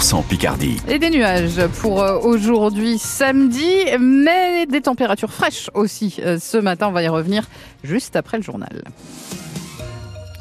[0.00, 0.78] 100% Picardie.
[0.88, 6.88] Et des nuages pour euh, aujourd'hui samedi, mais des températures fraîches aussi euh, ce matin.
[6.88, 7.46] On va y revenir
[7.84, 8.82] juste après le journal.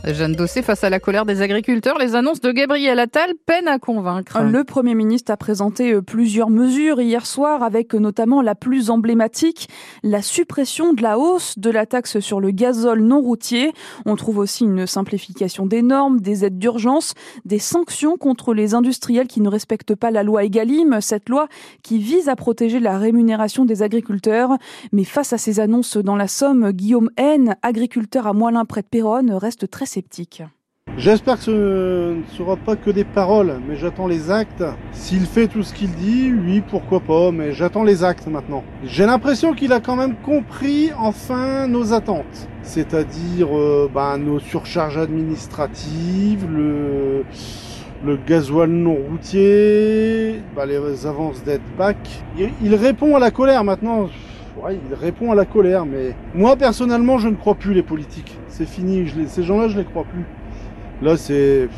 [0.05, 3.79] Jeanne Dossé, face à la colère des agriculteurs, les annonces de Gabriel Attal peinent à
[3.79, 4.41] convaincre.
[4.41, 8.91] Le Premier ministre a présenté euh, plusieurs mesures hier soir, avec euh, notamment la plus
[8.91, 9.67] emblématique,
[10.01, 13.73] la suppression de la hausse de la taxe sur le gazole non routier.
[14.05, 19.27] On trouve aussi une simplification des normes, des aides d'urgence, des sanctions contre les industriels
[19.27, 21.47] qui ne respectent pas la loi Egalim, cette loi
[21.83, 24.51] qui vise à protéger la rémunération des agriculteurs.
[24.93, 28.87] Mais face à ces annonces dans la Somme, Guillaume Haine, agriculteur à Moilin près de
[28.87, 29.88] Péronne, reste très
[30.97, 34.63] J'espère que ce ne sera pas que des paroles, mais j'attends les actes.
[34.91, 38.63] S'il fait tout ce qu'il dit, oui, pourquoi pas, mais j'attends les actes maintenant.
[38.83, 44.97] J'ai l'impression qu'il a quand même compris enfin nos attentes, c'est-à-dire euh, bah, nos surcharges
[44.97, 47.23] administratives, le,
[48.27, 51.97] gasoil non routier, bah, les avances d'aide PAC.
[52.61, 54.09] Il répond à la colère maintenant.
[54.69, 58.37] Il répond à la colère, mais moi personnellement, je ne crois plus les politiques.
[58.47, 60.25] C'est fini, ces gens-là, je les crois plus.
[61.01, 61.69] Là, c'est.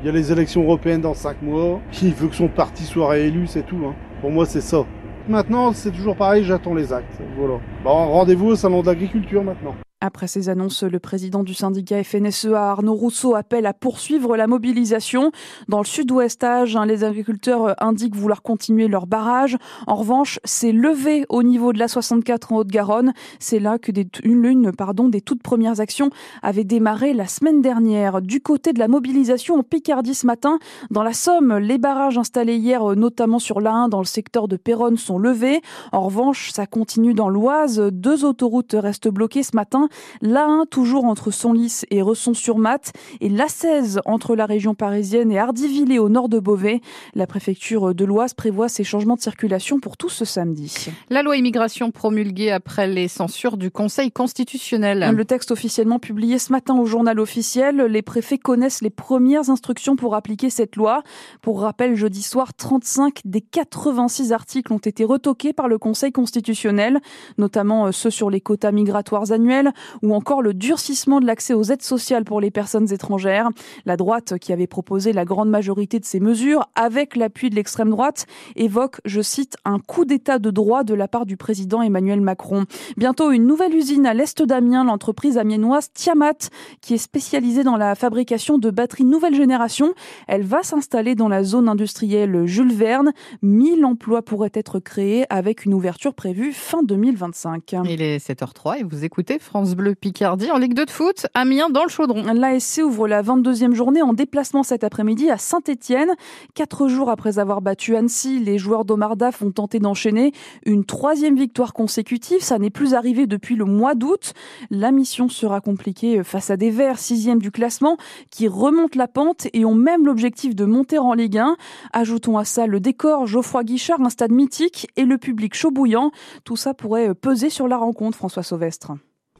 [0.00, 1.80] Il y a les élections européennes dans 5 mois.
[2.02, 3.80] Il veut que son parti soit réélu, c'est tout.
[3.86, 3.94] Hein.
[4.20, 4.84] Pour moi, c'est ça.
[5.28, 7.18] Maintenant, c'est toujours pareil, j'attends les actes.
[7.38, 7.54] Voilà.
[7.82, 9.74] Bon, rendez-vous au salon de l'agriculture maintenant.
[10.04, 15.32] Après ces annonces, le président du syndicat FNSEA, Arnaud Rousseau, appelle à poursuivre la mobilisation.
[15.68, 19.56] Dans le sud-ouest hein, les agriculteurs indiquent vouloir continuer leur barrage.
[19.86, 23.14] En revanche, c'est levé au niveau de la 64 en Haute-Garonne.
[23.38, 26.10] C'est là que des, une pardon, des toutes premières actions
[26.42, 28.20] avaient démarré la semaine dernière.
[28.20, 30.58] Du côté de la mobilisation en Picardie ce matin,
[30.90, 34.98] dans la Somme, les barrages installés hier, notamment sur l'A1 dans le secteur de Péronne,
[34.98, 35.62] sont levés.
[35.92, 37.80] En revanche, ça continue dans l'Oise.
[37.90, 39.88] Deux autoroutes restent bloquées ce matin.
[40.22, 46.08] L'A1 toujours entre Sonlis et Resson-sur-Mat et l'A16 entre la région parisienne et Hardivillé au
[46.08, 46.80] nord de Beauvais.
[47.14, 50.88] La préfecture de l'Oise prévoit ces changements de circulation pour tout ce samedi.
[51.10, 55.10] La loi immigration promulguée après les censures du Conseil constitutionnel.
[55.14, 59.96] Le texte officiellement publié ce matin au journal officiel, les préfets connaissent les premières instructions
[59.96, 61.02] pour appliquer cette loi.
[61.42, 67.00] Pour rappel, jeudi soir, 35 des 86 articles ont été retoqués par le Conseil constitutionnel,
[67.38, 69.72] notamment ceux sur les quotas migratoires annuels,
[70.02, 73.48] ou encore le durcissement de l'accès aux aides sociales pour les personnes étrangères.
[73.86, 77.90] La droite, qui avait proposé la grande majorité de ces mesures, avec l'appui de l'extrême
[77.90, 82.20] droite, évoque, je cite, un coup d'état de droit de la part du président Emmanuel
[82.20, 82.64] Macron.
[82.96, 87.94] Bientôt, une nouvelle usine à l'est d'Amiens, l'entreprise amiénoise Tiamat, qui est spécialisée dans la
[87.94, 89.94] fabrication de batteries nouvelle génération.
[90.26, 93.12] Elle va s'installer dans la zone industrielle Jules Verne.
[93.42, 97.76] 1000 emplois pourraient être créés avec une ouverture prévue fin 2025.
[97.84, 101.68] Il est 7h03 et vous écoutez France Bleu Picardie en Ligue 2 de foot, Amiens
[101.68, 102.22] dans le chaudron.
[102.32, 106.14] L'ASC ouvre la 22e journée en déplacement cet après-midi à Saint-Étienne.
[106.54, 110.32] Quatre jours après avoir battu Annecy, les joueurs d'Omardaf ont tenté d'enchaîner
[110.64, 112.42] une troisième victoire consécutive.
[112.42, 114.32] Ça n'est plus arrivé depuis le mois d'août.
[114.70, 117.96] La mission sera compliquée face à des Verts, sixième du classement,
[118.30, 121.56] qui remontent la pente et ont même l'objectif de monter en Ligue 1.
[121.92, 126.10] Ajoutons à ça le décor Geoffroy Guichard, un stade mythique et le public chaud bouillant.
[126.44, 128.92] Tout ça pourrait peser sur la rencontre, François Sauvestre.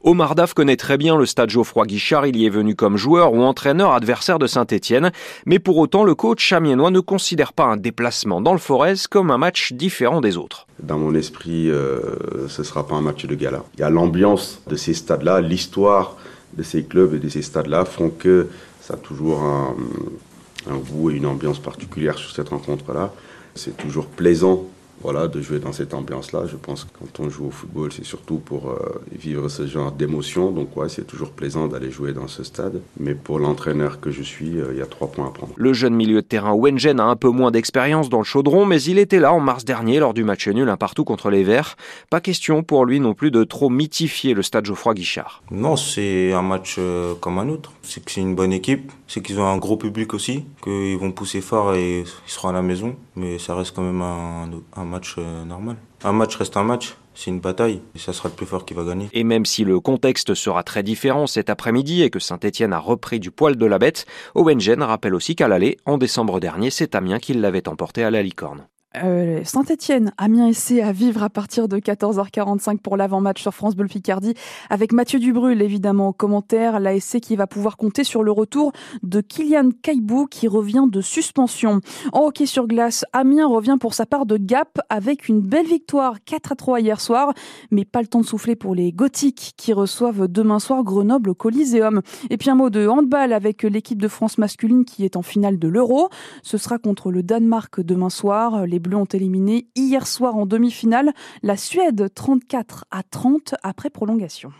[0.07, 3.33] Omar Daf connaît très bien le stade Geoffroy Guichard, il y est venu comme joueur
[3.33, 5.11] ou entraîneur adversaire de Saint-Etienne,
[5.47, 9.31] mais pour autant le coach chamiennois ne considère pas un déplacement dans le Forez comme
[9.31, 10.67] un match différent des autres.
[10.79, 11.99] Dans mon esprit, euh,
[12.47, 13.63] ce ne sera pas un match de gala.
[13.73, 16.17] Il y a l'ambiance de ces stades-là, l'histoire
[16.53, 18.49] de ces clubs et de ces stades-là font que
[18.81, 23.11] ça a toujours un goût et une ambiance particulière sur cette rencontre-là.
[23.55, 24.65] C'est toujours plaisant
[25.01, 26.43] voilà, de jouer dans cette ambiance-là.
[26.47, 29.91] Je pense que quand on joue au football, c'est surtout pour euh, vivre ce genre
[29.91, 30.51] d'émotion.
[30.51, 32.81] Donc ouais, c'est toujours plaisant d'aller jouer dans ce stade.
[32.99, 35.53] Mais pour l'entraîneur que je suis, euh, il y a trois points à prendre.
[35.55, 38.81] Le jeune milieu de terrain Wengen a un peu moins d'expérience dans le chaudron, mais
[38.81, 41.75] il était là en mars dernier lors du match nul un partout contre les Verts.
[42.09, 45.43] Pas question pour lui non plus de trop mythifier le stade Geoffroy Guichard.
[45.51, 47.71] Non, c'est un match euh, comme un autre.
[47.83, 51.11] C'est que c'est une bonne équipe, c'est qu'ils ont un gros public aussi, qu'ils vont
[51.11, 52.95] pousser fort et ils seront à la maison.
[53.15, 55.77] Mais ça reste quand même un, un match normal.
[56.03, 56.95] Un match reste un match.
[57.15, 59.07] C'est une bataille et ça sera le plus fort qui va gagner.
[59.13, 63.19] Et même si le contexte sera très différent cet après-midi et que Saint-Etienne a repris
[63.19, 64.05] du poil de la bête,
[64.35, 68.21] Owengen rappelle aussi qu'à l'aller, en décembre dernier, c'est Amiens qui l'avait emporté à la
[68.21, 68.67] licorne.
[69.03, 73.87] Euh, Saint-Etienne, Amiens essai à vivre à partir de 14h45 pour l'avant-match sur France Bleu
[73.87, 74.33] Picardie
[74.69, 76.79] avec Mathieu Dubrul évidemment au commentaire.
[76.79, 78.71] L'ASC qui va pouvoir compter sur le retour
[79.03, 81.81] de Kylian Caibou qui revient de suspension.
[82.13, 86.23] En hockey sur glace, Amiens revient pour sa part de Gap avec une belle victoire
[86.23, 87.33] 4 à 3 hier soir,
[87.71, 91.35] mais pas le temps de souffler pour les Gothiques qui reçoivent demain soir Grenoble au
[91.35, 92.01] Coliseum.
[92.29, 95.59] Et puis un mot de handball avec l'équipe de France masculine qui est en finale
[95.59, 96.09] de l'Euro.
[96.43, 98.65] Ce sera contre le Danemark demain soir.
[98.85, 101.11] Bleus ont éliminé hier soir en demi-finale
[101.41, 104.51] la Suède 34 à 30 après prolongation.